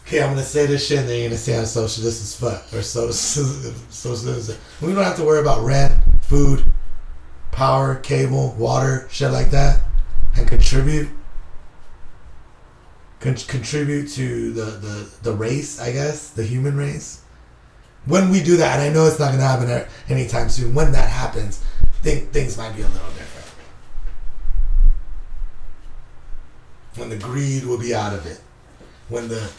[0.07, 2.73] Okay, I'm gonna say this shit, and then you're gonna say I'm socialist as fuck
[2.73, 4.59] or so socialist.
[4.81, 5.93] We don't have to worry about rent,
[6.23, 6.65] food,
[7.51, 9.81] power, cable, water, shit like that,
[10.37, 11.09] and contribute.
[13.21, 17.23] Con- contribute to the, the the race, I guess, the human race.
[18.07, 20.75] When we do that, and I know it's not gonna happen anytime soon.
[20.75, 21.63] When that happens,
[22.03, 23.38] think things might be a little different.
[26.99, 28.41] When the greed will be out of it,
[29.09, 29.51] when the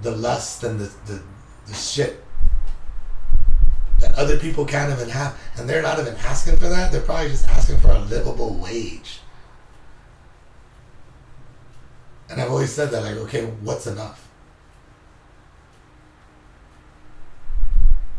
[0.00, 1.22] the lust and the, the,
[1.66, 2.24] the shit
[4.00, 6.92] that other people can't even have, and they're not even asking for that.
[6.92, 9.20] They're probably just asking for a livable wage.
[12.30, 14.28] And I've always said that, like, okay, what's enough?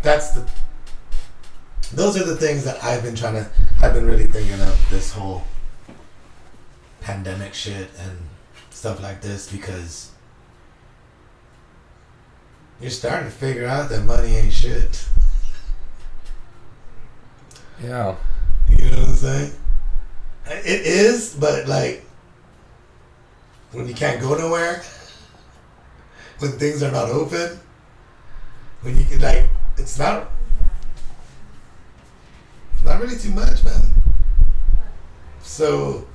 [0.02, 0.48] That's the.
[1.94, 3.50] Those are the things that I've been trying to.
[3.82, 5.44] I've been really thinking of this whole
[7.02, 8.18] pandemic shit and
[8.70, 10.12] stuff like this because
[12.80, 15.08] you're starting to figure out that money ain't shit.
[17.84, 18.16] Yeah.
[18.70, 19.54] You know what I'm saying?
[20.48, 22.06] It is, but like
[23.72, 24.82] when you can't go nowhere,
[26.40, 27.60] when things are not open,
[28.82, 30.30] when you can like, it's not,
[32.74, 33.94] it's not really too much, man.
[35.42, 36.08] So,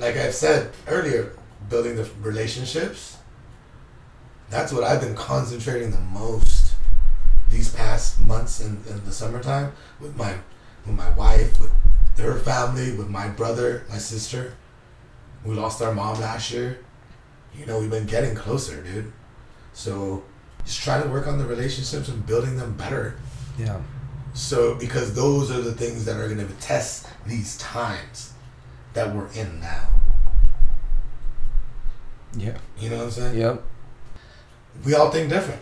[0.00, 1.32] like I've said earlier,
[1.68, 3.18] building the relationships.
[4.48, 6.74] That's what I've been concentrating the most
[7.50, 10.34] these past months in, in the summertime with my
[10.84, 11.72] with my wife, with
[12.18, 14.54] her family, with my brother, my sister.
[15.44, 16.78] We lost our mom last year.
[17.56, 19.12] You know, we've been getting closer, dude.
[19.72, 20.24] So
[20.64, 23.16] just trying to work on the relationships and building them better.
[23.58, 23.80] Yeah.
[24.34, 28.32] So because those are the things that are gonna test these times
[28.96, 29.88] that we're in now.
[32.34, 32.56] Yeah.
[32.78, 33.38] You know what I'm saying?
[33.38, 33.62] Yep.
[34.84, 35.60] we all think different.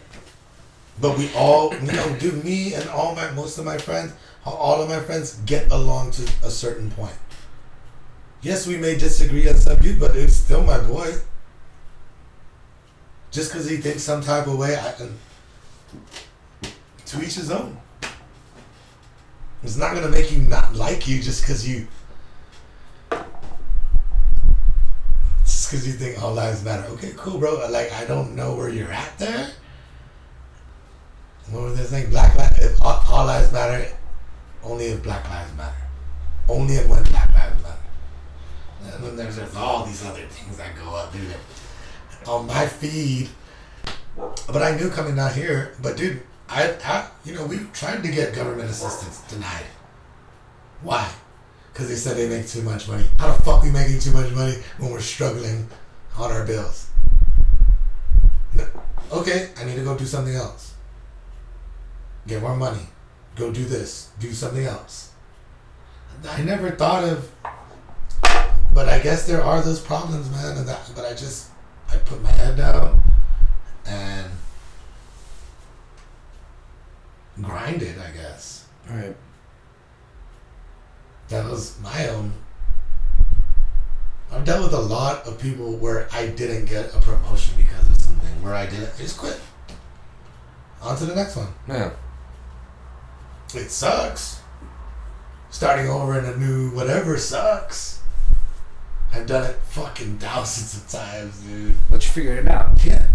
[1.01, 4.12] But we all, you know, do me and all my, most of my friends,
[4.47, 7.16] all of my friends get along to a certain point.
[8.41, 11.12] Yes, we may disagree on some views, but it's still my boy.
[13.32, 15.18] Just because he thinks some type of way, I can.
[17.07, 17.76] To each his own.
[19.64, 21.89] It's not gonna make you not like you just because you.
[25.65, 26.87] Just because you think all lives matter.
[26.93, 27.55] Okay, cool, bro.
[27.71, 29.51] Like I don't know where you're at there.
[31.51, 32.11] What was this thing?
[32.11, 32.59] Black lives.
[32.59, 33.91] If all, all lives matter,
[34.62, 35.75] only if Black lives matter.
[36.51, 37.79] Only if when Black lives matter.
[38.93, 41.35] And then there's, there's all these other things that go up, dude.
[42.27, 43.31] On my feed,
[44.47, 45.73] but I knew coming down here.
[45.81, 49.65] But dude, I, I you know, we've tried to get government assistance denied.
[50.83, 51.11] Why?
[51.75, 53.05] Because they said they make too much money.
[53.18, 55.68] How the fuck we making too much money when we're struggling
[56.16, 56.89] on our bills?
[58.57, 58.64] No.
[59.12, 60.75] Okay, I need to go do something else.
[62.27, 62.87] Get more money.
[63.37, 64.11] Go do this.
[64.18, 65.11] Do something else.
[66.27, 67.31] I never thought of
[68.75, 70.59] but I guess there are those problems, man.
[70.59, 71.51] And that, but I just
[71.91, 73.01] I put my head down
[73.87, 74.31] and
[77.41, 77.97] grinded.
[77.99, 79.16] I guess Right.
[81.29, 82.33] That was my own.
[84.33, 87.97] I've dealt with a lot of people where I didn't get a promotion because of
[87.97, 88.43] something.
[88.43, 89.41] Where I didn't, I just quit.
[90.83, 91.49] On to the next one.
[91.68, 91.91] Yeah.
[93.55, 94.41] It sucks.
[95.51, 98.03] Starting over in a new whatever sucks.
[99.12, 101.77] I've done it fucking thousands of times, dude.
[101.89, 102.85] But you figured it out.
[102.85, 103.07] Yeah.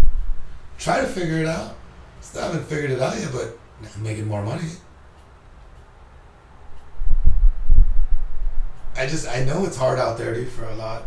[0.78, 1.76] Try to figure it out.
[2.22, 3.57] Still haven't figured it out yet, but
[3.95, 4.64] I'm making more money.
[8.95, 11.03] I just I know it's hard out there, dude, for a lot,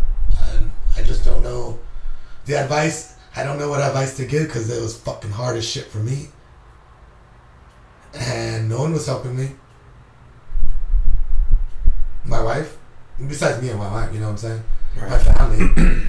[0.52, 1.78] and I just don't know
[2.46, 3.16] the advice.
[3.34, 5.98] I don't know what advice to give because it was fucking hard as shit for
[5.98, 6.28] me,
[8.14, 9.50] and no one was helping me.
[12.24, 12.78] My wife,
[13.28, 14.62] besides me and my wife, you know what I'm saying.
[14.96, 16.02] My family,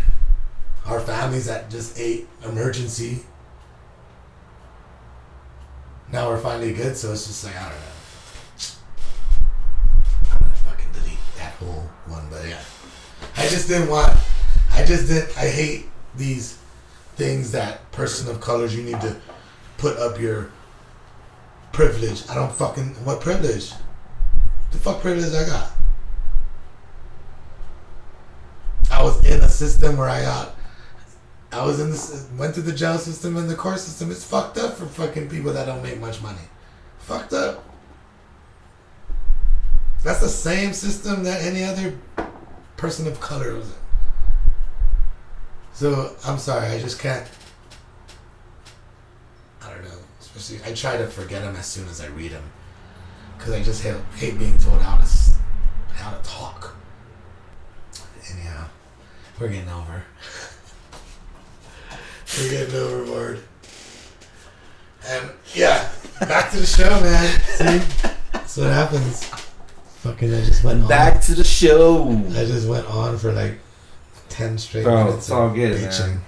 [0.86, 3.24] our families that just ate emergency.
[6.12, 7.86] Now we're finally good, so it's just like I don't know.
[10.32, 12.62] I'm gonna fucking delete that one, but yeah.
[13.38, 14.18] I just didn't want.
[14.72, 15.38] I just didn't.
[15.38, 15.86] I hate
[16.16, 16.58] these
[17.16, 19.16] things that person of colors you need to
[19.78, 20.52] put up your
[21.72, 22.28] privilege.
[22.30, 23.72] I don't fucking what privilege.
[24.72, 25.72] The fuck privilege I got.
[28.92, 30.56] I was in a system where I got.
[31.52, 32.28] I was in this.
[32.38, 34.12] Went through the jail system and the court system.
[34.12, 36.42] It's fucked up for fucking people that don't make much money.
[37.00, 37.64] Fucked up.
[40.04, 41.98] That's the same system that any other
[42.76, 43.76] person of color was in.
[45.74, 47.26] So I'm sorry, I just can't.
[49.62, 49.98] I don't know.
[50.20, 52.44] Especially, I try to forget them as soon as I read them,
[53.38, 55.08] because I just hate, hate being told how to
[55.94, 56.76] how to talk.
[58.32, 58.66] Anyhow,
[59.40, 60.04] we're getting over.
[62.38, 63.40] we're getting overboard.
[65.08, 65.90] And yeah,
[66.20, 67.40] back to the show, man.
[67.42, 67.82] See,
[68.34, 69.43] that's what happens.
[70.04, 70.88] Fucking, I just went on.
[70.90, 72.10] Back to the show.
[72.10, 73.58] I just went on for like
[74.30, 75.18] ten straight Bro, minutes.
[75.18, 76.08] it's all of good, bitching.
[76.08, 76.22] man.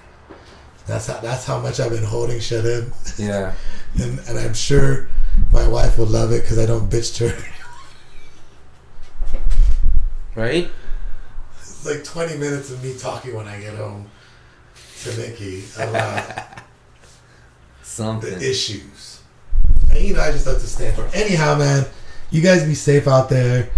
[0.87, 3.53] That's how that's how much I've been holding shit in, Yeah.
[4.01, 5.09] and and I'm sure
[5.51, 7.43] my wife will love it because I don't bitch to her.
[10.35, 10.69] Right?
[11.61, 14.07] It's like 20 minutes of me talking when I get home
[15.03, 16.47] to Nikki about
[17.83, 18.37] Something.
[18.39, 19.21] the issues.
[19.91, 21.05] And you know, I just have to stand for.
[21.15, 21.85] Anyhow, man,
[22.31, 23.69] you guys be safe out there.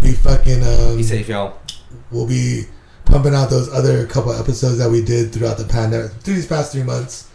[0.00, 0.62] Be fucking.
[0.62, 1.58] Um, Be safe, y'all.
[2.10, 2.64] we'll be
[3.04, 6.72] pumping out those other couple episodes that we did throughout the pandemic through these past
[6.72, 7.28] three months.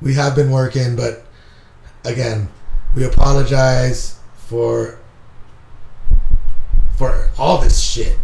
[0.00, 1.24] We have been working, but
[2.04, 2.48] again,
[2.94, 4.98] we apologize for
[6.96, 8.18] for all this shit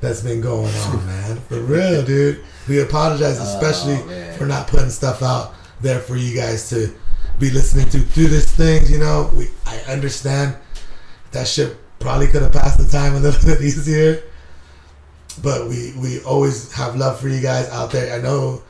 [0.00, 1.36] that's been going on, man.
[1.48, 2.44] For real, dude.
[2.68, 6.94] We apologize, especially Oh, for not putting stuff out there for you guys to
[7.38, 8.86] be listening to through this thing.
[8.86, 10.56] You know, we I understand
[11.32, 14.22] that shit probably could have passed the time a little bit easier.
[15.42, 18.18] But we we always have love for you guys out there.
[18.18, 18.62] I know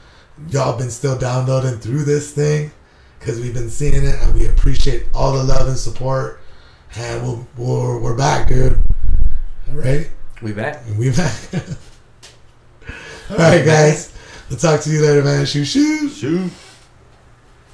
[0.50, 2.70] y'all been still downloading through this thing
[3.18, 6.40] because we've been seeing it and we appreciate all the love and support.
[6.96, 8.80] And we'll, we're, we're back, dude.
[9.68, 10.10] All right?
[10.40, 10.82] We back.
[10.96, 11.38] We back.
[13.30, 14.16] all right, guys.
[14.48, 15.44] We'll talk to you later, man.
[15.44, 16.10] Shoot, shoot.
[16.10, 16.50] Shoot.